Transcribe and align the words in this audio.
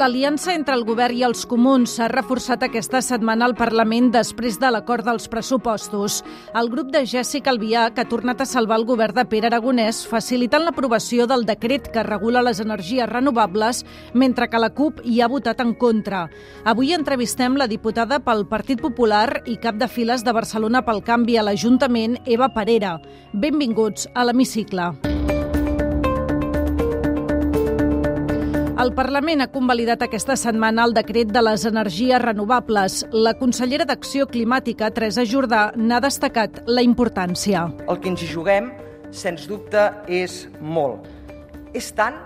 L'aliança 0.00 0.54
entre 0.56 0.72
el 0.78 0.86
govern 0.88 1.12
i 1.12 1.26
els 1.26 1.42
comuns 1.44 1.98
s'ha 1.98 2.06
reforçat 2.08 2.62
aquesta 2.64 3.02
setmana 3.04 3.44
al 3.44 3.52
Parlament 3.58 4.06
després 4.14 4.56
de 4.56 4.70
l'acord 4.72 5.04
dels 5.04 5.28
pressupostos. 5.28 6.22
El 6.56 6.70
grup 6.72 6.88
de 6.94 7.02
Jessica 7.04 7.52
Albià, 7.52 7.82
que 7.92 8.00
ha 8.00 8.08
tornat 8.08 8.40
a 8.40 8.46
salvar 8.48 8.78
el 8.80 8.86
govern 8.88 9.18
de 9.18 9.26
Pere 9.28 9.50
Aragonès, 9.50 10.00
facilitant 10.08 10.64
l'aprovació 10.64 11.28
del 11.28 11.44
decret 11.44 11.92
que 11.92 12.06
regula 12.06 12.40
les 12.40 12.64
energies 12.64 13.10
renovables, 13.12 13.84
mentre 14.14 14.48
que 14.48 14.64
la 14.64 14.72
CUP 14.72 15.04
hi 15.04 15.20
ha 15.20 15.28
votat 15.28 15.60
en 15.60 15.76
contra. 15.76 16.30
Avui 16.64 16.96
entrevistem 16.96 17.60
la 17.60 17.68
diputada 17.68 18.22
pel 18.24 18.46
Partit 18.48 18.80
Popular 18.80 19.42
i 19.44 19.60
cap 19.60 19.76
de 19.76 19.90
files 19.90 20.24
de 20.24 20.32
Barcelona 20.32 20.80
pel 20.80 21.04
canvi 21.04 21.36
a 21.36 21.44
l'Ajuntament, 21.44 22.16
Eva 22.24 22.48
Parera. 22.56 22.96
Benvinguts 23.36 24.08
a 24.14 24.24
l'Hemicicle. 24.24 25.09
El 28.80 28.94
Parlament 28.96 29.42
ha 29.44 29.50
convalidat 29.52 30.00
aquesta 30.06 30.32
setmana 30.40 30.86
el 30.88 30.94
decret 30.96 31.28
de 31.34 31.40
les 31.44 31.66
energies 31.68 32.22
renovables. 32.22 32.94
La 33.12 33.34
consellera 33.36 33.84
d'Acció 33.84 34.24
Climàtica, 34.30 34.88
Teresa 34.96 35.26
Jordà, 35.28 35.66
n'ha 35.76 35.98
destacat 36.00 36.62
la 36.64 36.80
importància. 36.80 37.66
El 37.92 38.00
que 38.00 38.08
ens 38.08 38.24
hi 38.24 38.30
juguem, 38.30 38.70
sens 39.12 39.44
dubte, 39.50 39.82
és 40.08 40.46
molt. 40.64 41.04
És 41.76 41.90
tant 41.92 42.16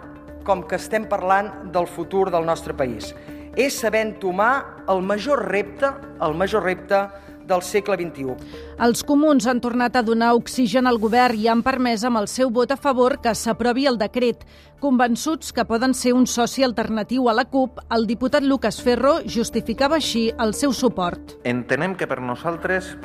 com 0.46 0.62
que 0.62 0.78
estem 0.78 1.08
parlant 1.10 1.50
del 1.74 1.90
futur 1.90 2.28
del 2.30 2.46
nostre 2.46 2.76
país. 2.78 3.10
És 3.58 3.80
saber 3.82 4.04
entomar 4.06 4.84
el 4.86 5.02
major 5.02 5.42
repte, 5.50 5.90
el 6.22 6.38
major 6.38 6.62
repte 6.62 7.02
del 7.48 7.62
segle 7.62 7.96
XXI. 8.00 8.36
Els 8.84 9.04
comuns 9.06 9.46
han 9.46 9.60
tornat 9.64 9.96
a 9.96 10.02
donar 10.02 10.34
oxigen 10.38 10.86
al 10.86 10.98
govern 11.02 11.38
i 11.38 11.48
han 11.48 11.62
permès 11.66 12.04
amb 12.04 12.20
el 12.22 12.28
seu 12.28 12.50
vot 12.50 12.72
a 12.72 12.78
favor 12.80 13.18
que 13.22 13.34
s'aprovi 13.34 13.86
el 13.90 13.98
decret. 14.00 14.44
Convençuts 14.80 15.52
que 15.56 15.64
poden 15.64 15.94
ser 15.94 16.12
un 16.12 16.26
soci 16.26 16.64
alternatiu 16.64 17.28
a 17.28 17.34
la 17.36 17.46
CUP, 17.48 17.80
el 17.94 18.06
diputat 18.06 18.44
Lucas 18.44 18.80
Ferro 18.84 19.20
justificava 19.24 19.96
així 19.96 20.30
el 20.38 20.52
seu 20.54 20.72
suport. 20.72 21.38
Entenem 21.44 21.96
que 21.96 22.08
per 22.10 22.20
nosaltres 22.20 22.96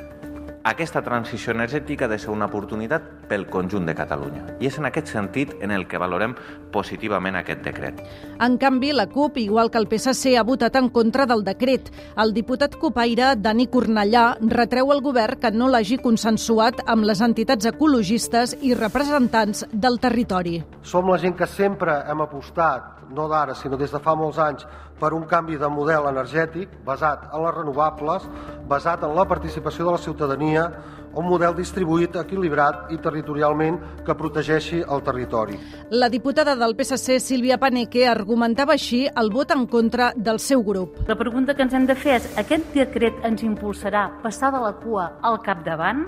aquesta 0.64 1.02
transició 1.02 1.54
energètica 1.54 2.06
ha 2.06 2.12
de 2.12 2.18
ser 2.20 2.32
una 2.34 2.50
oportunitat 2.50 3.06
pel 3.30 3.46
conjunt 3.48 3.86
de 3.88 3.96
Catalunya. 3.96 4.44
I 4.60 4.68
és 4.68 4.78
en 4.80 4.90
aquest 4.90 5.08
sentit 5.08 5.54
en 5.64 5.72
el 5.72 5.86
que 5.88 6.00
valorem 6.02 6.36
positivament 6.74 7.38
aquest 7.40 7.64
decret. 7.64 8.02
En 8.44 8.58
canvi, 8.60 8.92
la 8.92 9.08
CUP, 9.08 9.38
igual 9.40 9.72
que 9.72 9.80
el 9.80 9.88
PSC, 9.88 10.36
ha 10.36 10.44
votat 10.44 10.76
en 10.76 10.90
contra 10.90 11.26
del 11.26 11.46
decret. 11.48 11.90
El 12.18 12.34
diputat 12.36 12.76
copaire, 12.76 13.36
Dani 13.40 13.70
Cornellà, 13.72 14.36
retreu 14.42 14.92
al 14.92 15.02
govern 15.06 15.40
que 15.40 15.52
no 15.56 15.70
l'hagi 15.72 15.98
consensuat 16.04 16.84
amb 16.86 17.08
les 17.08 17.22
entitats 17.22 17.72
ecologistes 17.72 18.58
i 18.62 18.76
representants 18.76 19.66
del 19.72 20.00
territori. 20.04 20.60
Som 20.84 21.08
la 21.10 21.20
gent 21.22 21.38
que 21.40 21.48
sempre 21.48 22.02
hem 22.10 22.28
apostat 22.28 23.00
no 23.16 23.28
d'ara, 23.28 23.56
sinó 23.56 23.78
des 23.78 23.92
de 23.92 24.00
fa 24.04 24.14
molts 24.16 24.38
anys, 24.38 24.66
per 25.00 25.14
un 25.16 25.24
canvi 25.26 25.58
de 25.58 25.70
model 25.72 26.10
energètic 26.10 26.72
basat 26.86 27.30
en 27.32 27.44
les 27.46 27.56
renovables, 27.56 28.26
basat 28.68 29.04
en 29.08 29.16
la 29.16 29.26
participació 29.28 29.86
de 29.88 29.96
la 29.96 30.02
ciutadania, 30.04 30.49
un 30.58 31.26
model 31.26 31.56
distribuït, 31.58 32.16
equilibrat 32.22 32.92
i 32.94 33.00
territorialment 33.02 33.80
que 34.06 34.16
protegeixi 34.16 34.82
el 34.82 35.04
territori. 35.06 35.58
La 35.90 36.10
diputada 36.10 36.56
del 36.56 36.76
PSC, 36.78 37.20
Sílvia 37.20 37.58
Paneque, 37.58 38.06
argumentava 38.08 38.76
així 38.78 39.06
el 39.10 39.32
vot 39.34 39.52
en 39.56 39.66
contra 39.68 40.12
del 40.16 40.40
seu 40.40 40.64
grup. 40.64 41.02
La 41.08 41.18
pregunta 41.18 41.56
que 41.56 41.66
ens 41.66 41.74
hem 41.74 41.88
de 41.90 41.98
fer 41.98 42.20
és 42.20 42.30
aquest 42.38 42.74
decret 42.76 43.26
ens 43.26 43.44
impulsarà 43.44 44.10
passar 44.24 44.54
de 44.54 44.62
la 44.64 44.74
cua 44.84 45.12
al 45.22 45.42
capdavant? 45.46 46.06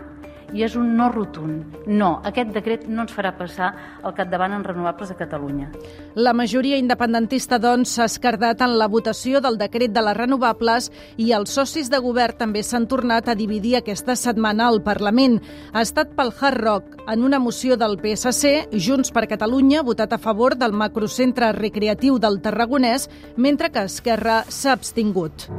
I 0.53 0.63
és 0.65 0.75
un 0.75 0.95
no 0.97 1.09
rotund. 1.11 1.77
No, 1.87 2.19
aquest 2.27 2.51
decret 2.55 2.87
no 2.87 3.05
ens 3.05 3.13
farà 3.15 3.33
passar 3.37 3.71
al 4.03 4.15
capdavant 4.17 4.53
en 4.55 4.63
renovables 4.65 5.11
a 5.11 5.17
Catalunya. 5.19 5.69
La 6.15 6.33
majoria 6.33 6.79
independentista, 6.81 7.59
doncs, 7.59 7.95
s'ha 7.95 8.07
escardat 8.09 8.61
en 8.61 8.77
la 8.79 8.87
votació 8.91 9.41
del 9.41 9.57
decret 9.59 9.93
de 9.95 10.03
les 10.03 10.17
renovables 10.17 10.91
i 11.17 11.31
els 11.35 11.53
socis 11.53 11.89
de 11.91 11.99
govern 12.03 12.37
també 12.37 12.63
s'han 12.63 12.87
tornat 12.87 13.29
a 13.29 13.35
dividir 13.35 13.77
aquesta 13.77 14.15
setmana 14.15 14.67
al 14.67 14.81
Parlament. 14.83 15.39
Ha 15.73 15.81
estat 15.81 16.15
pel 16.17 16.33
Hard 16.39 16.61
Rock 16.61 17.01
en 17.07 17.23
una 17.23 17.39
moció 17.39 17.77
del 17.77 17.97
PSC, 18.01 18.69
Junts 18.71 19.11
per 19.11 19.27
Catalunya 19.27 19.83
votat 19.83 20.13
a 20.13 20.21
favor 20.21 20.55
del 20.55 20.73
macrocentre 20.73 21.51
recreatiu 21.57 22.19
del 22.19 22.41
Tarragonès, 22.41 23.09
mentre 23.37 23.71
que 23.71 23.87
Esquerra 23.87 24.43
s'ha 24.47 24.73
abstingut. 24.73 25.49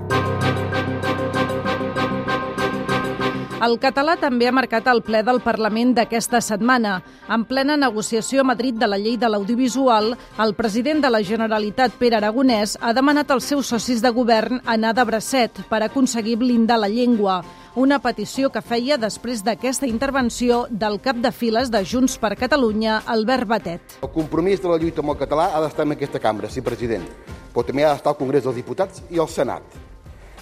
El 3.62 3.76
català 3.78 4.16
també 4.18 4.48
ha 4.48 4.52
marcat 4.54 4.88
el 4.90 5.04
ple 5.06 5.20
del 5.22 5.38
Parlament 5.44 5.92
d'aquesta 5.94 6.40
setmana. 6.42 6.96
En 7.30 7.44
plena 7.46 7.76
negociació 7.78 8.40
a 8.42 8.46
Madrid 8.48 8.74
de 8.74 8.88
la 8.90 8.96
llei 8.98 9.14
de 9.14 9.28
l'audiovisual, 9.30 10.16
el 10.42 10.54
president 10.58 10.98
de 11.04 11.10
la 11.12 11.20
Generalitat, 11.22 11.94
Pere 12.00 12.18
Aragonès, 12.18 12.74
ha 12.80 12.90
demanat 12.90 13.30
als 13.30 13.46
seus 13.52 13.68
socis 13.70 14.02
de 14.02 14.10
govern 14.10 14.58
anar 14.66 14.90
de 14.98 15.04
bracet 15.06 15.60
per 15.70 15.78
aconseguir 15.86 16.40
blindar 16.40 16.80
la 16.82 16.90
llengua 16.90 17.44
una 17.74 18.00
petició 18.04 18.50
que 18.52 18.60
feia 18.60 18.98
després 19.00 19.40
d'aquesta 19.46 19.86
intervenció 19.88 20.66
del 20.68 20.98
cap 21.00 21.16
de 21.22 21.30
files 21.32 21.70
de 21.72 21.80
Junts 21.86 22.18
per 22.20 22.34
Catalunya, 22.36 22.98
Albert 23.06 23.48
Batet. 23.48 23.94
El 24.02 24.10
compromís 24.12 24.60
de 24.60 24.68
la 24.68 24.76
lluita 24.82 25.00
amb 25.00 25.14
el 25.14 25.20
català 25.22 25.46
ha 25.54 25.62
d'estar 25.62 25.86
en 25.86 25.94
aquesta 25.94 26.20
cambra, 26.20 26.50
sí, 26.50 26.60
president, 26.60 27.06
però 27.54 27.64
també 27.64 27.86
ha 27.86 27.94
d'estar 27.94 28.12
al 28.12 28.18
Congrés 28.18 28.44
dels 28.44 28.58
Diputats 28.58 29.06
i 29.08 29.22
al 29.22 29.30
Senat. 29.30 29.78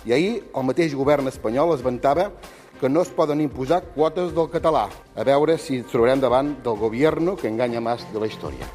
I 0.08 0.16
ahir 0.16 0.32
el 0.56 0.66
mateix 0.66 0.96
govern 0.96 1.28
espanyol 1.28 1.76
es 1.76 1.84
vantava 1.84 2.30
que 2.80 2.88
no 2.88 3.02
es 3.04 3.10
poden 3.12 3.42
imposar 3.44 3.82
quotes 3.92 4.32
del 4.32 4.48
català. 4.48 4.86
A 5.14 5.24
veure 5.28 5.58
si 5.60 5.76
ens 5.82 5.92
trobarem 5.92 6.22
davant 6.22 6.54
del 6.64 6.80
govern 6.80 7.34
que 7.36 7.50
enganya 7.52 7.82
més 7.84 8.06
de 8.08 8.22
la 8.22 8.28
història. 8.30 8.66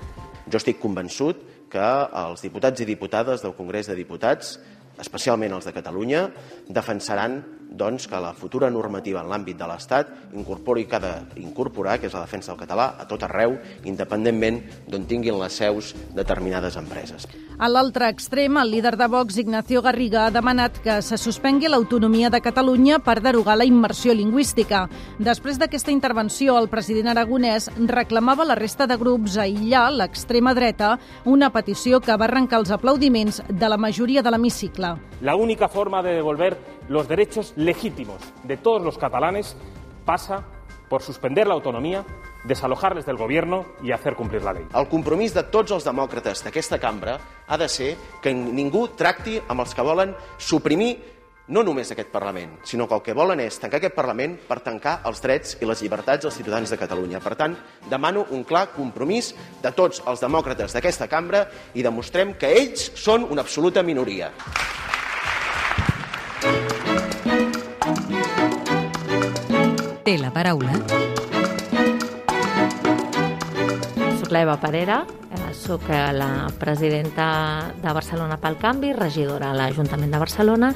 Jo 0.45 0.61
estic 0.61 0.77
convençut 0.79 1.41
que 1.73 1.85
els 2.21 2.45
diputats 2.45 2.85
i 2.85 2.87
diputades 2.87 3.41
del 3.41 3.55
Congrés 3.57 3.89
de 3.89 3.97
Diputats, 3.97 4.59
especialment 5.01 5.57
els 5.57 5.65
de 5.65 5.73
Catalunya, 5.75 6.27
defensaran 6.69 7.41
doncs, 7.75 8.05
que 8.07 8.21
la 8.21 8.35
futura 8.37 8.69
normativa 8.69 9.23
en 9.25 9.31
l'àmbit 9.31 9.57
de 9.59 9.67
l'Estat 9.67 10.13
incorpori 10.37 10.85
que 10.85 10.95
ha 10.95 11.01
d'incorporar, 11.33 11.97
que 11.99 12.07
és 12.07 12.15
la 12.15 12.23
defensa 12.23 12.53
del 12.53 12.61
català, 12.61 12.93
a 13.01 13.09
tot 13.09 13.25
arreu, 13.25 13.57
independentment 13.89 14.61
d'on 14.87 15.09
tinguin 15.09 15.41
les 15.41 15.59
seus 15.65 15.91
determinades 16.15 16.77
empreses. 16.79 17.27
A 17.57 17.69
l'altre 17.71 18.09
extrem, 18.11 18.57
el 18.59 18.67
líder 18.73 18.97
de 18.99 19.05
Vox, 19.07 19.37
Ignacio 19.39 19.79
Garriga, 19.81 20.25
ha 20.25 20.31
demanat 20.31 20.75
que 20.83 20.97
se 20.99 21.15
suspengui 21.15 21.69
l'autonomia 21.71 22.27
de 22.29 22.41
Catalunya 22.43 22.97
per 22.99 23.21
derogar 23.23 23.55
la 23.55 23.63
immersió 23.63 24.11
lingüística. 24.11 24.81
Després 25.23 25.55
d'aquesta 25.61 25.93
intervenció, 25.93 26.57
el 26.59 26.67
president 26.67 27.13
aragonès 27.13 27.69
reclamava 27.87 28.43
la 28.43 28.57
resta 28.59 28.89
de 28.91 28.97
grups 28.99 29.37
aïllar 29.39 29.85
l'extrema 29.95 30.51
dreta, 30.53 30.97
una 31.23 31.49
petició 31.55 32.01
que 32.03 32.17
va 32.19 32.27
arrencar 32.27 32.59
els 32.59 32.75
aplaudiments 32.75 33.39
de 33.47 33.69
la 33.71 33.79
majoria 33.79 34.21
de 34.21 34.35
l'hemicicle. 34.35 34.91
La 35.21 35.37
única 35.39 35.69
forma 35.69 36.03
de 36.03 36.11
devolver 36.11 36.57
los 36.89 37.07
derechos 37.07 37.53
legítimos 37.55 38.19
de 38.43 38.57
todos 38.57 38.81
los 38.81 38.97
catalanes 38.97 39.55
pasa 40.03 40.43
por 40.89 41.01
suspender 41.01 41.47
la 41.47 41.53
autonomía, 41.53 42.03
desalojarles 42.47 43.05
del 43.05 43.17
gobierno 43.17 43.65
y 43.81 43.91
hacer 43.91 44.15
cumplir 44.15 44.43
la 44.43 44.53
ley. 44.53 44.65
El 44.73 44.87
compromís 44.87 45.33
de 45.33 45.43
tots 45.43 45.73
els 45.75 45.85
demòcrates 45.85 46.43
d'aquesta 46.45 46.79
cambra 46.79 47.17
ha 47.47 47.57
de 47.57 47.67
ser 47.69 47.95
que 48.21 48.33
ningú 48.33 48.87
tracti 48.97 49.39
amb 49.47 49.65
els 49.65 49.75
que 49.75 49.85
volen 49.85 50.15
suprimir 50.37 50.95
no 51.47 51.61
només 51.61 51.91
aquest 51.91 52.09
Parlament, 52.09 52.55
sinó 52.65 52.87
que 52.87 52.95
el 52.95 53.03
que 53.05 53.13
volen 53.13 53.39
és 53.43 53.59
tancar 53.61 53.77
aquest 53.77 53.93
Parlament 53.93 54.37
per 54.47 54.59
tancar 54.65 54.99
els 55.05 55.21
drets 55.21 55.57
i 55.61 55.69
les 55.69 55.81
llibertats 55.83 56.25
dels 56.25 56.37
ciutadans 56.39 56.69
de 56.69 56.79
Catalunya. 56.79 57.21
Per 57.21 57.35
tant, 57.37 57.55
demano 57.89 58.25
un 58.33 58.43
clar 58.43 58.71
compromís 58.73 59.33
de 59.61 59.71
tots 59.71 60.01
els 60.07 60.23
demòcrates 60.25 60.73
d'aquesta 60.73 61.07
cambra 61.11 61.45
i 61.75 61.85
demostrem 61.85 62.33
que 62.39 62.49
ells 62.49 62.89
són 62.97 63.27
una 63.29 63.45
absoluta 63.45 63.83
minoria. 63.83 64.31
Té 70.05 70.17
la 70.21 70.29
paraula. 70.33 71.14
Soc 74.35 74.41
l'Eva 74.41 74.57
Parera, 74.59 74.95
soc 75.55 75.85
la 75.87 76.49
presidenta 76.59 77.71
de 77.79 77.91
Barcelona 77.95 78.35
pel 78.35 78.57
Canvi, 78.59 78.89
regidora 78.91 79.53
a 79.53 79.55
l'Ajuntament 79.55 80.11
de 80.11 80.19
Barcelona 80.19 80.73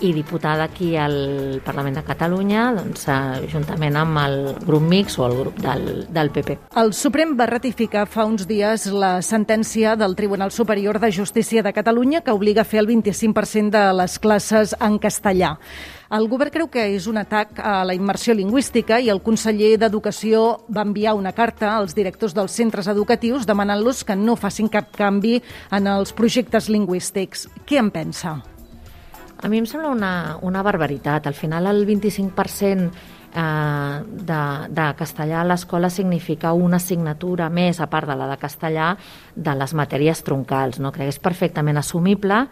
i 0.00 0.12
diputada 0.12 0.64
aquí 0.64 0.94
al 0.96 1.60
Parlament 1.64 1.98
de 1.98 2.04
Catalunya, 2.06 2.68
doncs, 2.76 3.06
juntament 3.52 3.98
amb 3.98 4.20
el 4.22 4.38
grup 4.64 4.84
mix 4.86 5.18
o 5.18 5.26
el 5.26 5.36
grup 5.40 5.58
del, 5.62 6.06
del 6.14 6.32
PP. 6.34 6.58
El 6.78 6.92
Suprem 6.94 7.34
va 7.38 7.48
ratificar 7.50 8.06
fa 8.10 8.26
uns 8.28 8.46
dies 8.48 8.86
la 8.92 9.18
sentència 9.22 9.96
del 9.98 10.16
Tribunal 10.16 10.52
Superior 10.54 11.00
de 11.02 11.12
Justícia 11.12 11.62
de 11.62 11.72
Catalunya 11.72 12.22
que 12.22 12.34
obliga 12.34 12.62
a 12.62 12.68
fer 12.68 12.82
el 12.84 12.90
25% 12.90 13.70
de 13.74 13.86
les 13.98 14.18
classes 14.18 14.74
en 14.80 14.98
castellà. 15.02 15.56
El 16.08 16.24
govern 16.32 16.48
creu 16.48 16.70
que 16.72 16.86
és 16.94 17.04
un 17.10 17.18
atac 17.20 17.58
a 17.60 17.82
la 17.84 17.92
immersió 17.92 18.32
lingüística 18.32 18.96
i 18.96 19.10
el 19.12 19.20
conseller 19.20 19.74
d'Educació 19.76 20.44
va 20.72 20.86
enviar 20.86 21.12
una 21.18 21.34
carta 21.36 21.74
als 21.76 21.92
directors 21.98 22.32
dels 22.32 22.54
centres 22.56 22.88
educatius 22.88 23.44
demanant-los 23.44 24.06
que 24.08 24.16
no 24.16 24.38
facin 24.40 24.72
cap 24.72 24.88
canvi 24.96 25.42
en 25.70 25.90
els 25.98 26.16
projectes 26.16 26.70
lingüístics. 26.72 27.50
Què 27.68 27.82
en 27.82 27.92
pensa? 27.92 28.38
A 29.40 29.48
mi 29.48 29.60
em 29.60 29.66
sembla 29.70 29.90
una, 29.94 30.12
una 30.42 30.62
barbaritat. 30.66 31.26
Al 31.26 31.34
final 31.34 31.66
el 31.70 31.84
25% 31.86 32.88
eh, 33.34 34.02
de, 34.30 34.40
de 34.74 34.86
castellà 34.98 35.42
a 35.42 35.46
l'escola 35.46 35.90
significa 35.90 36.52
una 36.52 36.80
assignatura 36.82 37.46
més, 37.48 37.78
a 37.80 37.86
part 37.86 38.10
de 38.10 38.16
la 38.18 38.26
de 38.32 38.38
castellà, 38.40 38.94
de 39.34 39.54
les 39.54 39.74
matèries 39.78 40.24
troncals. 40.26 40.80
No? 40.82 40.90
Crec 40.90 41.06
que 41.06 41.14
és 41.14 41.22
perfectament 41.22 41.78
assumible. 41.78 42.46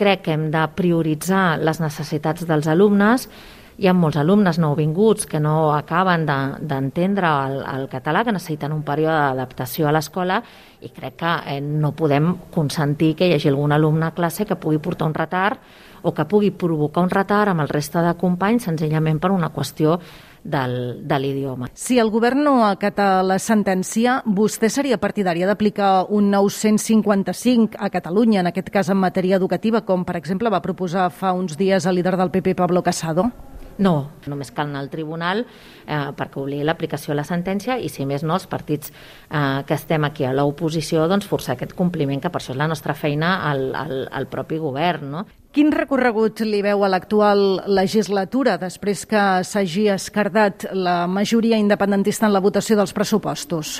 Crec 0.00 0.24
que 0.24 0.32
hem 0.38 0.48
de 0.50 0.64
prioritzar 0.74 1.58
les 1.60 1.82
necessitats 1.82 2.48
dels 2.48 2.72
alumnes 2.72 3.28
hi 3.74 3.88
ha 3.90 3.94
molts 3.96 4.18
alumnes 4.20 4.58
nouvinguts 4.62 5.26
que 5.26 5.40
no 5.42 5.72
acaben 5.74 6.26
d'entendre 6.26 7.26
de, 7.26 7.46
el, 7.48 7.56
el 7.72 7.88
català, 7.90 8.22
que 8.22 8.34
necessiten 8.34 8.72
un 8.74 8.84
període 8.86 9.16
d'adaptació 9.16 9.88
a 9.88 9.94
l'escola 9.94 10.40
i 10.84 10.92
crec 10.94 11.16
que 11.22 11.32
eh, 11.56 11.60
no 11.60 11.90
podem 11.96 12.34
consentir 12.54 13.14
que 13.18 13.26
hi 13.26 13.34
hagi 13.34 13.50
algun 13.50 13.74
alumne 13.74 14.06
a 14.06 14.14
classe 14.14 14.46
que 14.46 14.58
pugui 14.60 14.78
portar 14.78 15.08
un 15.10 15.16
retard 15.18 15.58
o 16.04 16.12
que 16.14 16.28
pugui 16.28 16.52
provocar 16.52 17.02
un 17.02 17.10
retard 17.10 17.50
amb 17.50 17.64
el 17.64 17.72
reste 17.72 18.02
de 18.04 18.12
companys 18.20 18.68
senzillament 18.68 19.18
per 19.20 19.32
una 19.32 19.50
qüestió 19.52 19.98
del, 20.44 21.06
de 21.08 21.18
l'idioma. 21.18 21.70
Si 21.74 21.98
el 21.98 22.12
govern 22.12 22.44
no 22.44 22.54
acata 22.68 23.22
la 23.24 23.38
sentència, 23.40 24.20
vostè 24.26 24.68
seria 24.68 25.00
partidària 25.00 25.48
d'aplicar 25.48 26.06
un 26.12 26.28
955 26.30 27.80
a 27.80 27.90
Catalunya, 27.90 28.44
en 28.44 28.52
aquest 28.52 28.70
cas 28.70 28.92
en 28.92 29.00
matèria 29.00 29.40
educativa, 29.40 29.82
com 29.88 30.04
per 30.04 30.18
exemple 30.20 30.52
va 30.52 30.62
proposar 30.62 31.08
fa 31.10 31.32
uns 31.32 31.56
dies 31.56 31.88
el 31.88 31.96
líder 31.98 32.18
del 32.20 32.30
PP, 32.30 32.54
Pablo 32.54 32.84
Casado? 32.84 33.30
No, 33.78 34.12
només 34.30 34.52
cal 34.54 34.68
anar 34.68 34.84
al 34.84 34.90
tribunal 34.92 35.40
eh, 35.42 36.10
perquè 36.14 36.38
obligui 36.38 36.66
l'aplicació 36.66 37.10
de 37.10 37.18
la 37.18 37.24
sentència 37.26 37.74
i, 37.82 37.88
si 37.90 38.06
més 38.06 38.22
no, 38.22 38.36
els 38.36 38.46
partits 38.46 38.92
eh, 38.92 39.64
que 39.66 39.74
estem 39.74 40.06
aquí 40.06 40.28
a 40.28 40.34
l'oposició 40.36 41.08
doncs, 41.10 41.26
forçar 41.26 41.56
aquest 41.56 41.74
compliment, 41.74 42.22
que 42.22 42.30
per 42.30 42.38
això 42.38 42.54
és 42.54 42.60
la 42.60 42.68
nostra 42.70 42.94
feina 42.94 43.40
al, 43.50 43.72
al, 43.74 43.96
al 44.12 44.28
propi 44.30 44.60
govern. 44.62 45.10
No? 45.16 45.24
Quin 45.54 45.68
recorregut 45.70 46.40
li 46.42 46.64
veu 46.66 46.80
a 46.82 46.88
l'actual 46.90 47.40
legislatura 47.70 48.56
després 48.58 49.04
que 49.06 49.22
s'hagi 49.46 49.84
escardat 49.94 50.66
la 50.74 51.04
majoria 51.06 51.60
independentista 51.62 52.26
en 52.26 52.34
la 52.34 52.42
votació 52.42 52.74
dels 52.74 52.90
pressupostos? 52.96 53.76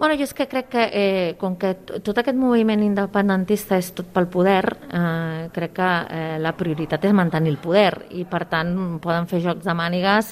Bueno, 0.00 0.14
jo 0.16 0.24
és 0.24 0.32
que 0.32 0.46
crec 0.48 0.70
que, 0.72 0.84
eh, 0.96 1.34
com 1.36 1.58
que 1.60 1.74
tot 2.00 2.16
aquest 2.16 2.36
moviment 2.40 2.80
independentista 2.80 3.76
és 3.76 3.90
tot 3.92 4.06
pel 4.08 4.30
poder, 4.32 4.64
eh, 4.88 5.50
crec 5.52 5.74
que 5.76 5.88
eh, 6.08 6.38
la 6.40 6.54
prioritat 6.56 7.04
és 7.04 7.12
mantenir 7.12 7.50
el 7.52 7.58
poder 7.60 8.06
i, 8.16 8.24
per 8.24 8.46
tant, 8.48 8.98
poden 8.98 9.26
fer 9.28 9.42
jocs 9.44 9.62
de 9.62 9.74
mànigues 9.76 10.30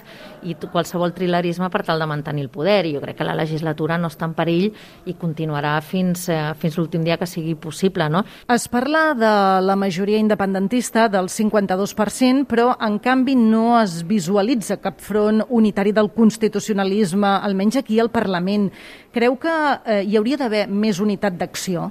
i 0.49 0.55
qualsevol 0.55 1.13
trilerisme 1.13 1.69
per 1.69 1.83
tal 1.85 2.01
de 2.01 2.07
mantenir 2.09 2.47
el 2.47 2.49
poder. 2.49 2.87
I 2.87 2.95
jo 2.95 3.03
crec 3.03 3.19
que 3.19 3.27
la 3.29 3.35
legislatura 3.37 3.99
no 3.99 4.09
està 4.09 4.25
en 4.25 4.33
perill 4.39 4.73
i 5.05 5.15
continuarà 5.21 5.75
fins, 5.83 6.31
eh, 6.31 6.55
fins 6.57 6.79
l'últim 6.79 7.05
dia 7.05 7.19
que 7.19 7.27
sigui 7.27 7.55
possible. 7.55 8.09
No? 8.09 8.25
Es 8.49 8.69
parla 8.69 9.13
de 9.13 9.61
la 9.67 9.77
majoria 9.77 10.17
independentista 10.17 11.11
del 11.11 11.29
52%, 11.29 12.47
però, 12.47 12.75
en 12.81 12.99
canvi, 13.01 13.37
no 13.37 13.79
es 13.83 14.01
visualitza 14.07 14.81
cap 14.81 14.99
front 14.99 15.45
unitari 15.51 15.93
del 15.93 16.09
constitucionalisme, 16.17 17.37
almenys 17.43 17.77
aquí 17.77 18.01
al 18.01 18.09
Parlament. 18.09 18.73
Creu 19.13 19.39
que 19.41 19.53
eh, 19.89 20.03
hi 20.05 20.19
hauria 20.19 20.37
d'haver 20.37 20.67
més 20.69 20.99
unitat 21.01 21.39
d'acció? 21.41 21.89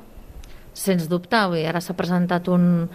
Sens 0.78 1.08
dubte, 1.10 1.34
avui 1.34 1.64
ara 1.66 1.82
s'ha 1.82 1.96
presentat 1.98 2.46
un, 2.54 2.86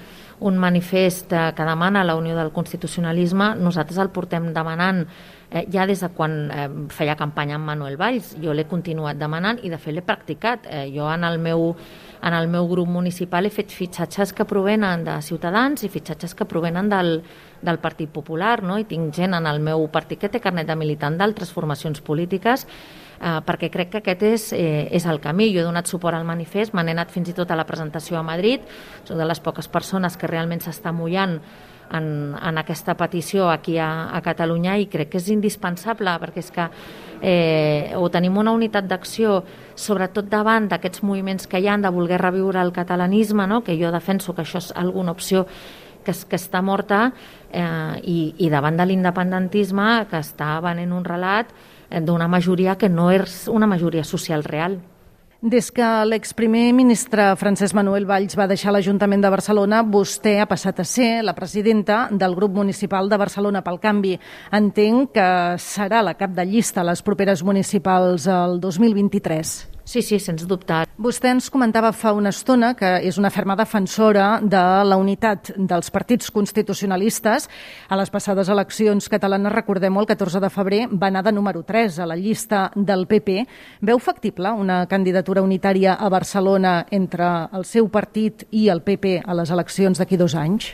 un 0.47 0.59
manifest 0.63 1.33
eh, 1.35 1.49
que 1.57 1.67
demana 1.67 2.05
la 2.07 2.15
unió 2.15 2.37
del 2.39 2.53
constitucionalisme. 2.55 3.57
Nosaltres 3.59 3.99
el 3.99 4.13
portem 4.15 4.53
demanant 4.55 5.03
eh, 5.51 5.65
ja 5.75 5.89
des 5.91 6.05
de 6.07 6.13
quan 6.15 6.39
eh, 6.55 6.69
feia 6.95 7.19
campanya 7.19 7.59
amb 7.59 7.67
Manuel 7.73 7.99
Valls. 7.99 8.37
Jo 8.39 8.55
l'he 8.55 8.69
continuat 8.71 9.19
demanant 9.19 9.59
i, 9.67 9.75
de 9.75 9.83
fet, 9.83 9.97
l'he 9.97 10.07
practicat. 10.07 10.71
Eh, 10.71 10.87
jo 10.95 11.11
en 11.11 11.27
el 11.27 11.43
meu 11.43 11.73
en 12.23 12.35
el 12.39 12.47
meu 12.47 12.69
grup 12.71 12.87
municipal 12.87 13.47
he 13.47 13.51
fet 13.51 13.73
fitxatges 13.75 14.31
que 14.33 14.47
provenen 14.47 15.03
de 15.03 15.17
Ciutadans 15.27 15.83
i 15.83 15.91
fitxatges 15.91 16.37
que 16.39 16.47
provenen 16.47 16.87
del, 16.87 17.17
del 17.59 17.81
Partit 17.83 18.13
Popular, 18.15 18.61
no? 18.63 18.79
i 18.79 18.87
tinc 18.87 19.11
gent 19.17 19.35
en 19.35 19.49
el 19.51 19.59
meu 19.59 19.89
partit 19.91 20.21
que 20.23 20.31
té 20.31 20.39
carnet 20.39 20.71
de 20.71 20.77
militant 20.79 21.19
d'altres 21.19 21.51
formacions 21.51 21.99
polítiques 21.99 22.69
eh, 23.23 23.41
perquè 23.47 23.71
crec 23.71 23.91
que 23.91 24.03
aquest 24.03 24.23
és, 24.27 24.53
eh, 24.53 24.89
és 24.91 25.07
el 25.07 25.21
camí. 25.21 25.53
Jo 25.55 25.63
he 25.63 25.65
donat 25.65 25.87
suport 25.87 26.19
al 26.19 26.25
manifest, 26.25 26.75
n'he 26.75 26.91
anat 26.91 27.11
fins 27.11 27.29
i 27.29 27.33
tot 27.33 27.51
a 27.51 27.57
la 27.57 27.65
presentació 27.65 28.19
a 28.19 28.23
Madrid, 28.23 28.61
soc 29.05 29.17
de 29.17 29.25
les 29.25 29.41
poques 29.41 29.69
persones 29.69 30.17
que 30.17 30.27
realment 30.27 30.61
s'està 30.61 30.93
mullant 30.93 31.41
en, 31.93 32.35
en 32.35 32.59
aquesta 32.59 32.95
petició 32.95 33.51
aquí 33.51 33.79
a, 33.79 34.09
a 34.15 34.21
Catalunya 34.25 34.79
i 34.81 34.89
crec 34.91 35.13
que 35.13 35.21
és 35.21 35.29
indispensable 35.33 36.15
perquè 36.23 36.41
és 36.41 36.51
que 36.51 36.69
eh, 37.21 37.93
o 37.97 38.09
tenim 38.09 38.39
una 38.41 38.55
unitat 38.57 38.89
d'acció 38.89 39.43
sobretot 39.77 40.29
davant 40.29 40.69
d'aquests 40.71 41.03
moviments 41.03 41.47
que 41.47 41.61
hi 41.61 41.69
han 41.69 41.83
de 41.83 41.93
voler 41.93 42.21
reviure 42.21 42.61
el 42.61 42.73
catalanisme, 42.73 43.47
no? 43.47 43.63
que 43.63 43.77
jo 43.77 43.93
defenso 43.93 44.35
que 44.35 44.43
això 44.43 44.59
és 44.59 44.73
alguna 44.75 45.13
opció 45.13 45.47
que, 46.03 46.13
que 46.13 46.37
està 46.37 46.63
morta 46.63 47.13
eh, 47.53 48.01
i, 48.03 48.35
i 48.39 48.51
davant 48.51 48.77
de 48.77 48.89
l'independentisme 48.89 50.07
que 50.11 50.23
està 50.23 50.57
venent 50.65 50.97
un 50.97 51.05
relat 51.05 51.53
d'una 52.01 52.29
majoria 52.29 52.79
que 52.79 52.89
no 52.89 53.11
és 53.11 53.47
una 53.49 53.67
majoria 53.67 54.05
social 54.05 54.45
real. 54.45 54.81
Des 55.43 55.73
que 55.75 55.87
l'exprimer 56.07 56.69
ministre 56.71 57.25
Francesc 57.35 57.75
Manuel 57.75 58.07
Valls 58.07 58.37
va 58.39 58.47
deixar 58.47 58.71
l'Ajuntament 58.71 59.25
de 59.25 59.33
Barcelona, 59.35 59.81
vostè 59.83 60.37
ha 60.39 60.47
passat 60.47 60.79
a 60.79 60.87
ser 60.87 61.25
la 61.27 61.35
presidenta 61.35 62.05
del 62.13 62.37
grup 62.39 62.55
municipal 62.55 63.11
de 63.11 63.19
Barcelona 63.19 63.65
pel 63.67 63.81
Canvi. 63.83 64.15
Entenc 64.55 65.11
que 65.19 65.29
serà 65.59 66.05
la 66.07 66.15
cap 66.15 66.31
de 66.39 66.47
llista 66.47 66.85
a 66.85 66.89
les 66.93 67.03
properes 67.03 67.43
municipals 67.43 68.31
el 68.31 68.61
2023. 68.63 69.72
Sí, 69.85 70.01
sí, 70.01 70.19
sens 70.23 70.45
dubte. 70.47 70.85
Vostè 71.03 71.33
ens 71.35 71.49
comentava 71.51 71.91
fa 71.93 72.13
una 72.15 72.31
estona 72.31 72.73
que 72.79 72.89
és 73.03 73.17
una 73.19 73.33
ferma 73.35 73.57
defensora 73.59 74.39
de 74.41 74.61
la 74.87 74.99
unitat 75.01 75.51
dels 75.57 75.91
partits 75.91 76.31
constitucionalistes. 76.31 77.49
A 77.91 77.99
les 77.99 78.13
passades 78.15 78.49
eleccions 78.53 79.09
catalanes, 79.11 79.53
recordem 79.53 79.99
el 79.99 80.07
14 80.07 80.41
de 80.41 80.51
febrer, 80.55 80.83
va 80.93 81.09
anar 81.11 81.25
de 81.27 81.33
número 81.33 81.65
3 81.67 81.99
a 81.99 82.07
la 82.07 82.17
llista 82.17 82.69
del 82.77 83.09
PP. 83.11 83.43
Veu 83.83 83.99
factible 83.99 84.53
una 84.55 84.85
candidatura 84.87 85.43
unitària 85.43 85.97
a 85.99 86.09
Barcelona 86.09 86.87
entre 86.91 87.33
el 87.53 87.67
seu 87.67 87.91
partit 87.91 88.47
i 88.51 88.69
el 88.71 88.85
PP 88.87 89.19
a 89.27 89.35
les 89.35 89.51
eleccions 89.51 89.99
d'aquí 89.99 90.17
dos 90.17 90.37
anys? 90.39 90.71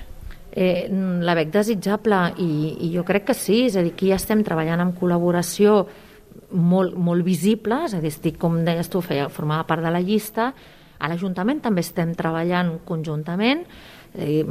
Eh, 0.53 0.89
la 0.91 1.37
veig 1.39 1.51
desitjable 1.55 2.19
i, 2.43 2.51
i 2.89 2.93
jo 2.93 3.05
crec 3.09 3.29
que 3.29 3.37
sí, 3.37 3.65
és 3.69 3.77
a 3.77 3.83
dir, 3.85 3.93
aquí 3.95 4.09
ja 4.13 4.17
estem 4.21 4.45
treballant 4.45 4.81
en 4.83 4.93
col·laboració 4.97 5.87
molt, 6.53 6.97
molt 6.97 7.25
visible, 7.27 7.83
és 7.87 7.95
a 7.95 8.01
dir, 8.03 8.13
estic, 8.13 8.39
com 8.41 8.63
deies 8.65 8.89
tu, 8.89 9.03
feia, 9.05 9.29
formava 9.33 9.67
part 9.69 9.85
de 9.85 9.93
la 9.93 10.03
llista, 10.05 10.53
a 10.99 11.09
l'Ajuntament 11.11 11.61
també 11.63 11.85
estem 11.85 12.15
treballant 12.19 12.79
conjuntament, 12.89 13.65
dir, 14.19 14.43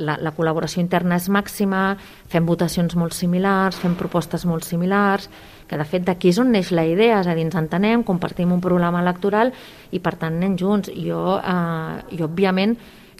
la, 0.00 0.16
la 0.22 0.32
col·laboració 0.36 0.80
interna 0.82 1.18
és 1.20 1.28
màxima, 1.32 1.96
fem 2.32 2.46
votacions 2.48 2.94
molt 2.96 3.16
similars, 3.16 3.80
fem 3.82 3.96
propostes 3.98 4.46
molt 4.48 4.64
similars, 4.64 5.28
que 5.68 5.78
de 5.78 5.86
fet 5.88 6.06
d'aquí 6.06 6.32
és 6.32 6.40
on 6.40 6.52
neix 6.52 6.72
la 6.72 6.86
idea, 6.88 7.20
és 7.20 7.28
a 7.28 7.36
dir, 7.36 7.46
ens 7.48 7.58
entenem, 7.58 8.04
compartim 8.06 8.52
un 8.52 8.62
programa 8.64 9.02
electoral 9.02 9.52
i 9.90 10.00
per 10.00 10.16
tant 10.20 10.36
anem 10.38 10.56
junts. 10.60 10.92
Jo, 10.92 11.38
eh, 11.38 12.16
jo 12.18 12.28
òbviament, 12.28 12.76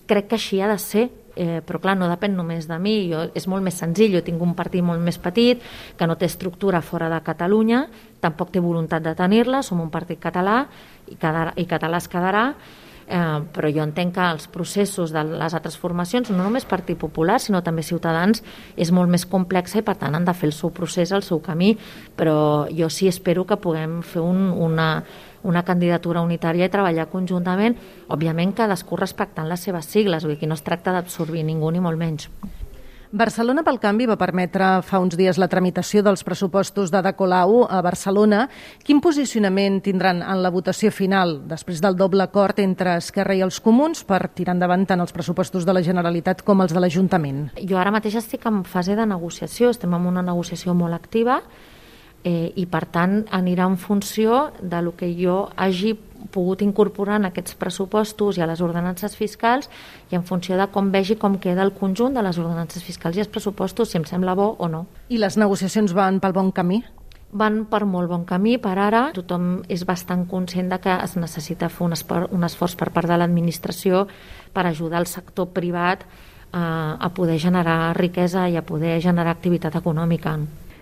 crec 0.07 0.31
que 0.31 0.39
així 0.41 0.61
ha 0.61 0.71
de 0.71 0.79
ser, 0.81 1.09
eh, 1.37 1.61
però 1.65 1.81
clar, 1.83 1.97
no 1.99 2.11
depèn 2.11 2.37
només 2.37 2.69
de 2.69 2.79
mi, 2.83 2.95
jo, 3.13 3.25
és 3.35 3.49
molt 3.49 3.65
més 3.65 3.79
senzill, 3.79 4.13
jo 4.17 4.23
tinc 4.25 4.43
un 4.43 4.55
partit 4.59 4.85
molt 4.85 5.03
més 5.03 5.19
petit, 5.23 5.63
que 5.97 6.09
no 6.09 6.17
té 6.17 6.29
estructura 6.29 6.83
fora 6.83 7.11
de 7.13 7.21
Catalunya, 7.25 7.87
tampoc 8.21 8.53
té 8.53 8.63
voluntat 8.63 9.03
de 9.05 9.17
tenir-la, 9.19 9.63
som 9.63 9.81
un 9.83 9.91
partit 9.91 10.21
català 10.21 10.63
i, 11.09 11.17
quedarà, 11.17 11.53
i 11.57 11.67
català 11.67 12.01
es 12.03 12.09
quedarà, 12.09 12.47
eh, 13.07 13.41
però 13.53 13.71
jo 13.73 13.83
entenc 13.85 14.15
que 14.17 14.29
els 14.35 14.47
processos 14.53 15.13
de 15.13 15.25
les 15.29 15.55
altres 15.55 15.77
formacions, 15.79 16.31
no 16.31 16.43
només 16.45 16.69
Partit 16.69 16.99
Popular, 16.99 17.39
sinó 17.41 17.63
també 17.63 17.85
Ciutadans, 17.87 18.43
és 18.77 18.93
molt 18.93 19.11
més 19.11 19.27
complexa 19.27 19.81
i 19.81 19.87
per 19.87 19.97
tant 20.01 20.15
han 20.15 20.25
de 20.29 20.35
fer 20.35 20.49
el 20.51 20.57
seu 20.57 20.73
procés, 20.75 21.13
el 21.13 21.25
seu 21.27 21.43
camí, 21.45 21.75
però 22.17 22.69
jo 22.71 22.89
sí 22.91 23.09
espero 23.09 23.45
que 23.47 23.61
puguem 23.61 24.01
fer 24.03 24.23
un, 24.23 24.51
una, 24.51 25.05
una 25.43 25.65
candidatura 25.67 26.23
unitària 26.23 26.67
i 26.67 26.73
treballar 26.73 27.09
conjuntament, 27.13 27.77
òbviament 28.09 28.55
cadascú 28.57 28.99
respectant 29.01 29.49
les 29.49 29.61
seves 29.61 29.87
sigles, 29.87 30.25
vull 30.25 30.37
dir 30.37 30.43
que 30.43 30.51
no 30.51 30.59
es 30.59 30.67
tracta 30.67 30.95
d'absorbir 30.95 31.45
ningú 31.45 31.71
ni 31.71 31.81
molt 31.81 31.99
menys. 31.99 32.29
Barcelona 33.13 33.61
pel 33.61 33.77
canvi 33.77 34.07
va 34.09 34.15
permetre 34.17 34.67
fa 34.89 34.97
uns 35.05 35.19
dies 35.21 35.37
la 35.37 35.51
tramitació 35.53 36.01
dels 36.01 36.23
pressupostos 36.25 36.89
de 36.89 37.13
Colau 37.13 37.67
a 37.69 37.83
Barcelona. 37.85 38.47
Quin 38.81 39.03
posicionament 39.05 39.83
tindran 39.85 40.23
en 40.25 40.41
la 40.41 40.49
votació 40.49 40.89
final 40.89 41.43
després 41.51 41.83
del 41.85 41.99
doble 42.01 42.25
acord 42.25 42.63
entre 42.65 42.97
Esquerra 42.97 43.37
i 43.37 43.43
els 43.45 43.61
Comuns 43.61 44.01
per 44.09 44.31
tirar 44.33 44.55
endavant 44.57 44.87
tant 44.89 45.05
els 45.05 45.13
pressupostos 45.13 45.69
de 45.69 45.75
la 45.77 45.85
Generalitat 45.85 46.41
com 46.41 46.65
els 46.65 46.73
de 46.73 46.81
l'Ajuntament? 46.81 47.51
Jo 47.61 47.77
ara 47.77 47.93
mateix 47.93 48.17
estic 48.17 48.49
en 48.49 48.65
fase 48.65 48.97
de 48.97 49.05
negociació, 49.05 49.69
estem 49.77 49.93
en 49.93 50.09
una 50.09 50.25
negociació 50.25 50.73
molt 50.73 50.97
activa 50.97 51.43
eh, 52.25 52.53
i 52.57 52.67
per 52.71 52.87
tant 52.87 53.23
anirà 53.31 53.67
en 53.67 53.77
funció 53.77 54.53
de 54.61 54.83
lo 54.83 54.95
que 54.97 55.11
jo 55.19 55.49
hagi 55.57 55.95
pogut 56.33 56.63
incorporar 56.63 57.19
en 57.19 57.29
aquests 57.29 57.57
pressupostos 57.59 58.39
i 58.39 58.43
a 58.43 58.49
les 58.49 58.63
ordenances 58.63 59.17
fiscals 59.19 59.69
i 60.11 60.17
en 60.17 60.25
funció 60.25 60.57
de 60.57 60.69
com 60.73 60.91
vegi 60.95 61.17
com 61.21 61.39
queda 61.43 61.65
el 61.67 61.75
conjunt 61.75 62.15
de 62.15 62.23
les 62.23 62.39
ordenances 62.39 62.85
fiscals 62.85 63.17
i 63.17 63.25
els 63.25 63.31
pressupostos, 63.33 63.91
si 63.91 63.99
em 63.99 64.07
sembla 64.09 64.37
bo 64.39 64.53
o 64.59 64.69
no. 64.69 64.87
I 65.09 65.19
les 65.19 65.37
negociacions 65.37 65.95
van 65.99 66.21
pel 66.23 66.35
bon 66.37 66.53
camí? 66.55 66.83
Van 67.33 67.63
per 67.65 67.85
molt 67.89 68.11
bon 68.11 68.27
camí. 68.29 68.59
Per 68.61 68.75
ara 68.77 69.07
tothom 69.17 69.63
és 69.73 69.87
bastant 69.89 70.27
conscient 70.29 70.69
de 70.69 70.79
que 70.85 70.93
es 70.93 71.17
necessita 71.17 71.71
fer 71.73 71.87
un 71.87 71.97
esforç, 71.97 72.29
un 72.31 72.45
esforç 72.45 72.77
per 72.77 72.91
part 72.93 73.09
de 73.09 73.17
l'administració 73.17 74.07
per 74.53 74.67
ajudar 74.69 75.01
el 75.01 75.09
sector 75.09 75.49
privat 75.57 76.05
a, 76.53 76.99
a 77.01 77.09
poder 77.17 77.39
generar 77.41 77.97
riquesa 77.97 78.49
i 78.53 78.57
a 78.57 78.67
poder 78.67 79.01
generar 79.01 79.33
activitat 79.33 79.81
econòmica. 79.81 80.37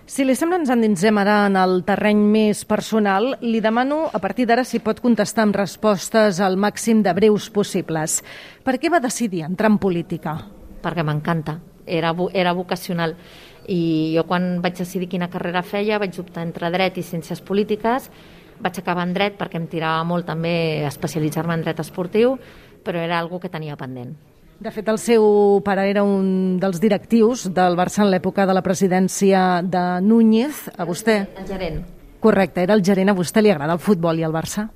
Si 0.09 0.25
li 0.25 0.33
sembla, 0.35 0.57
ens 0.59 0.71
endinsem 0.73 1.17
ara 1.21 1.45
en 1.47 1.55
el 1.59 1.83
terreny 1.87 2.19
més 2.33 2.63
personal. 2.65 3.35
Li 3.45 3.61
demano, 3.63 4.07
a 4.11 4.19
partir 4.19 4.47
d'ara, 4.49 4.65
si 4.65 4.81
pot 4.83 4.99
contestar 4.99 5.45
amb 5.45 5.55
respostes 5.55 6.41
al 6.41 6.57
màxim 6.57 7.03
de 7.05 7.13
breus 7.13 7.49
possibles. 7.53 8.19
Per 8.65 8.75
què 8.81 8.89
va 8.91 8.99
decidir 9.03 9.45
entrar 9.45 9.69
en 9.71 9.77
política? 9.79 10.33
Perquè 10.81 11.05
m'encanta. 11.05 11.59
Era, 11.85 12.15
era 12.33 12.55
vocacional. 12.57 13.15
I 13.69 14.13
jo 14.17 14.25
quan 14.27 14.57
vaig 14.61 14.81
decidir 14.81 15.07
quina 15.11 15.29
carrera 15.29 15.61
feia 15.61 16.01
vaig 16.01 16.17
optar 16.19 16.47
entre 16.47 16.73
dret 16.73 16.97
i 16.97 17.05
ciències 17.05 17.43
polítiques. 17.45 18.09
Vaig 18.61 18.81
acabar 18.81 19.05
en 19.05 19.13
dret 19.13 19.37
perquè 19.37 19.61
em 19.61 19.69
tirava 19.69 20.03
molt 20.03 20.25
també 20.25 20.83
especialitzar-me 20.89 21.55
en 21.55 21.63
dret 21.65 21.79
esportiu, 21.79 22.35
però 22.83 22.99
era 22.99 23.21
algo 23.21 23.39
que 23.39 23.53
tenia 23.53 23.77
pendent. 23.77 24.30
De 24.61 24.69
fet, 24.69 24.85
el 24.91 24.99
seu 25.01 25.23
pare 25.65 25.87
era 25.89 26.03
un 26.05 26.59
dels 26.61 26.77
directius 26.77 27.47
del 27.49 27.73
Barça 27.79 28.03
en 28.03 28.11
l'època 28.13 28.43
de 28.45 28.53
la 28.53 28.61
presidència 28.61 29.63
de 29.65 29.81
Núñez. 30.05 30.67
A 30.77 30.85
vostè? 30.85 31.15
El 31.41 31.47
gerent. 31.49 31.79
Correcte, 32.21 32.61
era 32.61 32.75
el 32.77 32.83
gerent. 32.85 33.09
A 33.09 33.15
vostè 33.17 33.41
li 33.41 33.49
agrada 33.49 33.73
el 33.73 33.81
futbol 33.81 34.21
i 34.21 34.27
el 34.27 34.35
Barça? 34.35 34.67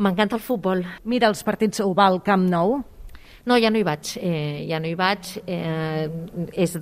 M'encanta 0.00 0.38
el 0.38 0.44
futbol. 0.46 0.80
Mira 1.04 1.28
els 1.28 1.44
partits 1.44 1.84
o 1.84 1.90
va 1.92 2.06
al 2.08 2.22
Camp 2.24 2.48
Nou? 2.48 2.78
No, 3.44 3.60
ja 3.60 3.68
no 3.68 3.76
hi 3.76 3.84
vaig. 3.84 4.14
Eh, 4.16 4.64
ja 4.70 4.80
no 4.80 4.88
hi 4.88 4.96
vaig. 4.96 5.34
Eh, 5.44 6.08
és 6.56 6.78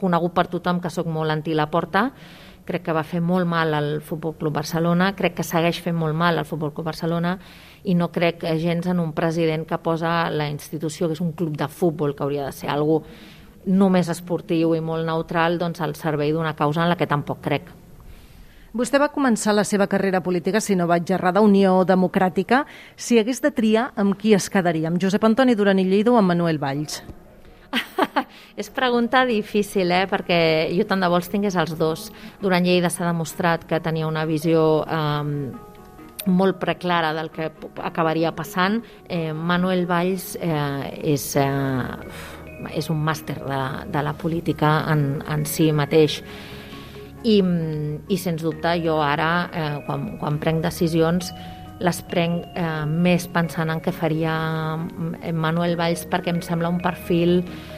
conegut 0.00 0.32
per 0.32 0.48
tothom 0.48 0.80
que 0.80 0.88
sóc 0.88 1.12
molt 1.12 1.36
anti 1.36 1.52
la 1.52 1.68
porta 1.68 2.08
crec 2.68 2.84
que 2.84 2.94
va 2.96 3.06
fer 3.06 3.22
molt 3.24 3.48
mal 3.48 3.72
al 3.74 3.88
Futbol 4.04 4.36
Club 4.36 4.58
Barcelona, 4.60 5.14
crec 5.16 5.38
que 5.38 5.46
segueix 5.46 5.80
fent 5.84 5.96
molt 5.96 6.16
mal 6.16 6.36
al 6.36 6.46
Futbol 6.48 6.74
Club 6.76 6.90
Barcelona 6.90 7.38
i 7.88 7.96
no 7.96 8.10
crec 8.12 8.44
gens 8.60 8.86
en 8.92 9.00
un 9.00 9.14
president 9.16 9.64
que 9.66 9.80
posa 9.80 10.30
la 10.30 10.48
institució, 10.52 11.08
que 11.08 11.16
és 11.16 11.24
un 11.24 11.32
club 11.32 11.56
de 11.56 11.68
futbol, 11.68 12.14
que 12.14 12.24
hauria 12.26 12.46
de 12.46 12.52
ser 12.52 12.68
algú 12.72 13.02
només 13.68 14.08
esportiu 14.08 14.74
i 14.76 14.80
molt 14.84 15.06
neutral, 15.06 15.58
doncs 15.58 15.80
al 15.84 15.94
servei 15.96 16.32
d'una 16.32 16.56
causa 16.56 16.84
en 16.84 16.92
la 16.92 16.96
que 16.96 17.08
tampoc 17.08 17.40
crec. 17.44 17.70
Vostè 18.76 19.00
va 19.00 19.08
començar 19.08 19.54
la 19.56 19.64
seva 19.64 19.86
carrera 19.88 20.20
política, 20.20 20.60
si 20.60 20.76
no 20.76 20.86
vaig 20.86 21.08
errar, 21.10 21.32
Unió 21.40 21.84
Democràtica. 21.88 22.66
Si 22.96 23.18
hagués 23.18 23.40
de 23.40 23.50
triar, 23.50 23.92
amb 23.96 24.14
qui 24.18 24.34
es 24.36 24.50
quedaria? 24.52 24.88
Amb 24.88 25.00
Josep 25.00 25.24
Antoni 25.24 25.56
Duran 25.56 25.80
i 25.80 25.88
Lleida 25.88 26.12
o 26.12 26.18
amb 26.20 26.34
Manuel 26.34 26.60
Valls? 26.60 27.02
és 28.60 28.70
pregunta 28.74 29.24
difícil, 29.28 29.90
eh? 29.92 30.04
perquè 30.10 30.40
jo 30.74 30.86
tant 30.88 31.00
de 31.02 31.10
vols 31.10 31.30
tingués 31.30 31.56
els 31.56 31.76
dos. 31.78 32.08
Durant 32.42 32.64
Lleida 32.64 32.90
s'ha 32.90 33.08
demostrat 33.08 33.66
que 33.68 33.80
tenia 33.84 34.08
una 34.08 34.26
visió 34.28 34.84
eh, 34.84 35.50
molt 36.28 36.58
preclara 36.60 37.14
del 37.16 37.30
que 37.30 37.50
acabaria 37.82 38.34
passant. 38.36 38.82
Eh, 39.08 39.32
Manuel 39.32 39.86
Valls 39.86 40.36
eh, 40.40 41.14
és, 41.14 41.30
eh, 41.36 42.68
és 42.76 42.90
un 42.90 43.02
màster 43.02 43.38
de, 43.40 43.62
de 43.88 44.04
la 44.04 44.14
política 44.14 44.84
en, 44.92 45.22
en 45.26 45.46
si 45.48 45.70
mateix 45.72 46.22
i, 47.24 47.38
i 47.42 48.18
sens 48.18 48.44
dubte 48.44 48.76
jo 48.84 48.98
ara, 49.02 49.30
eh, 49.50 49.70
quan, 49.86 50.12
quan 50.20 50.38
prenc 50.42 50.62
decisions, 50.62 51.32
les 51.82 52.02
prenc 52.10 52.46
eh, 52.58 52.84
més 52.86 53.26
pensant 53.30 53.70
en 53.70 53.82
què 53.82 53.94
faria 53.94 54.34
eh, 55.22 55.32
Manuel 55.32 55.76
Valls 55.78 56.04
perquè 56.10 56.34
em 56.34 56.40
sembla 56.42 56.70
un 56.70 56.80
perfil 56.82 57.40
eh, 57.40 57.77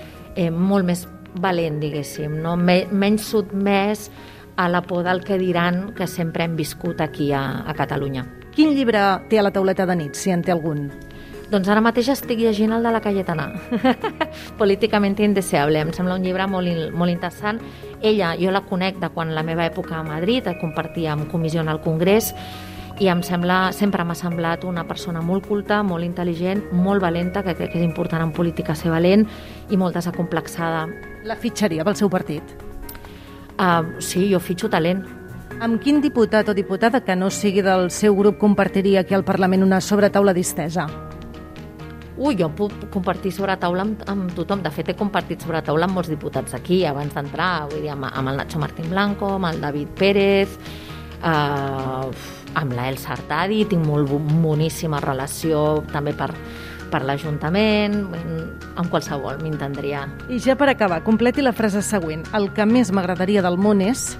molt 0.50 0.86
més 0.86 1.06
valent, 1.34 1.78
diguéssim, 1.82 2.40
no? 2.42 2.56
Me, 2.56 2.84
menys 2.90 3.30
sotmès 3.32 4.08
a 4.56 4.68
la 4.68 4.82
por 4.82 5.04
del 5.04 5.22
que 5.24 5.38
diran 5.38 5.94
que 5.96 6.06
sempre 6.06 6.44
hem 6.44 6.56
viscut 6.56 7.00
aquí 7.00 7.32
a, 7.32 7.62
a 7.66 7.74
Catalunya. 7.74 8.26
Quin 8.54 8.74
llibre 8.74 9.00
té 9.30 9.38
a 9.38 9.44
la 9.46 9.52
tauleta 9.54 9.86
de 9.86 9.96
nit, 9.96 10.18
si 10.18 10.34
en 10.34 10.42
té 10.42 10.52
algun? 10.52 10.88
Doncs 11.50 11.66
ara 11.66 11.82
mateix 11.82 12.06
estic 12.12 12.38
llegint 12.38 12.70
el 12.76 12.84
de 12.86 12.90
la 12.94 13.00
Cayetana, 13.02 13.48
Políticament 14.60 15.18
indeseable. 15.18 15.80
Em 15.82 15.90
sembla 15.94 16.14
un 16.14 16.22
llibre 16.22 16.46
molt, 16.46 16.92
molt 16.94 17.10
interessant. 17.10 17.58
Ella, 18.00 18.36
jo 18.38 18.52
la 18.54 18.62
conec 18.68 19.00
de 19.02 19.10
quan 19.10 19.34
la 19.34 19.42
meva 19.42 19.66
època 19.66 19.96
a 19.98 20.04
Madrid, 20.06 20.46
compartia 20.60 21.16
amb 21.16 21.26
comissió 21.30 21.64
al 21.66 21.82
Congrés, 21.82 22.30
i 23.00 23.08
em 23.08 23.22
sembla, 23.24 23.70
sempre 23.72 24.04
m'ha 24.04 24.14
semblat 24.14 24.66
una 24.68 24.84
persona 24.84 25.22
molt 25.24 25.46
culta, 25.48 25.78
molt 25.82 26.04
intel·ligent, 26.04 26.66
molt 26.76 27.00
valenta, 27.00 27.40
que 27.42 27.54
crec 27.56 27.72
que 27.72 27.78
és 27.80 27.84
important 27.86 28.20
en 28.20 28.32
política 28.36 28.74
ser 28.76 28.92
valent, 28.92 29.24
i 29.72 29.78
molt 29.80 29.96
desacomplexada. 29.96 30.84
La 31.24 31.36
fitxaria 31.40 31.84
pel 31.86 31.96
seu 31.96 32.10
partit? 32.12 32.44
Uh, 33.56 33.96
sí, 34.04 34.26
jo 34.28 34.40
fitxo 34.40 34.68
talent. 34.68 35.00
Amb 35.64 35.80
quin 35.80 36.02
diputat 36.04 36.48
o 36.48 36.54
diputada 36.56 37.00
que 37.04 37.16
no 37.16 37.30
sigui 37.32 37.64
del 37.64 37.88
seu 37.90 38.14
grup 38.16 38.36
compartiria 38.40 39.00
aquí 39.00 39.16
al 39.16 39.24
Parlament 39.24 39.64
una 39.64 39.80
sobretaula 39.80 40.36
distesa? 40.36 40.84
Ui, 42.20 42.36
jo 42.36 42.50
puc 42.52 42.74
compartir 42.92 43.32
sobre 43.32 43.56
taula 43.56 43.86
amb, 43.86 44.04
amb 44.12 44.34
tothom. 44.36 44.60
De 44.60 44.72
fet, 44.76 44.92
he 44.92 44.96
compartit 44.96 45.40
sobre 45.40 45.62
taula 45.64 45.88
amb 45.88 45.96
molts 45.96 46.12
diputats 46.12 46.52
aquí 46.56 46.82
abans 46.84 47.16
d'entrar, 47.16 47.64
vull 47.72 47.80
dir, 47.80 47.94
amb, 47.94 48.10
amb 48.12 48.28
el 48.28 48.42
Nacho 48.42 48.60
Martín 48.60 48.92
Blanco, 48.92 49.38
amb 49.38 49.48
el 49.54 49.60
David 49.64 49.96
Pérez, 49.96 50.58
eh, 51.24 52.39
amb 52.54 52.74
la 52.76 52.88
Elsa 52.90 53.14
Artadi, 53.16 53.64
tinc 53.68 53.86
molt 53.86 54.10
boníssima 54.10 55.00
relació 55.02 55.82
també 55.92 56.14
per, 56.16 56.30
per 56.90 57.02
l'Ajuntament, 57.06 58.00
amb 58.74 58.90
qualsevol 58.90 59.40
m'entendria. 59.42 60.06
I 60.28 60.40
ja 60.42 60.56
per 60.58 60.70
acabar, 60.72 61.02
completi 61.06 61.44
la 61.44 61.54
frase 61.56 61.82
següent. 61.82 62.26
El 62.36 62.50
que 62.56 62.66
més 62.66 62.92
m'agradaria 62.92 63.44
del 63.46 63.60
món 63.60 63.84
és... 63.84 64.10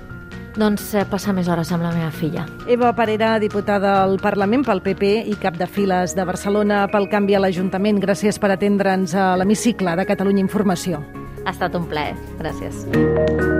Doncs 0.51 0.89
eh, 0.99 1.05
passar 1.07 1.31
més 1.31 1.47
hores 1.47 1.69
amb 1.71 1.85
la 1.87 1.93
meva 1.95 2.11
filla. 2.11 2.43
Eva 2.67 2.91
Parera, 2.99 3.37
diputada 3.39 4.01
al 4.03 4.17
Parlament 4.19 4.65
pel 4.67 4.83
PP 4.83 5.13
i 5.31 5.37
cap 5.39 5.55
de 5.61 5.69
files 5.71 6.17
de 6.19 6.27
Barcelona 6.27 6.83
pel 6.91 7.07
canvi 7.13 7.39
a 7.39 7.45
l'Ajuntament. 7.45 8.03
Gràcies 8.03 8.43
per 8.43 8.51
atendre'ns 8.57 9.15
a 9.15 9.31
l'hemicicle 9.39 9.95
de 9.95 10.09
Catalunya 10.11 10.43
Informació. 10.43 11.05
Ha 11.47 11.55
estat 11.55 11.79
un 11.79 11.87
plaer. 11.87 12.19
Gràcies. 12.43 13.60